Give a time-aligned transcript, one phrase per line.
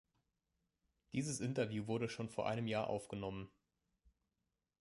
[1.13, 3.51] Dieses Interview wurde schon vor einem Jahr aufgenommen.